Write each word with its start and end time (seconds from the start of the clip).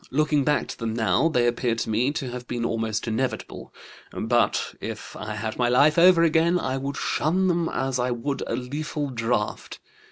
Looking 0.09 0.43
back 0.43 0.67
to 0.69 0.79
them 0.79 0.95
now, 0.95 1.29
they 1.29 1.45
appear 1.45 1.75
to 1.75 1.87
me 1.91 2.11
to 2.13 2.31
have 2.31 2.47
been 2.47 2.65
almost 2.65 3.07
inevitable; 3.07 3.71
but 4.11 4.73
if 4.81 5.15
I 5.15 5.35
had 5.35 5.59
my 5.59 5.69
life 5.69 5.99
over 5.99 6.23
again 6.23 6.57
I 6.57 6.75
would 6.77 6.97
shun 6.97 7.47
them 7.47 7.69
as 7.69 7.99
I 7.99 8.09
would 8.09 8.41
a 8.47 8.55
lethal 8.55 9.11
draught. 9.11 9.77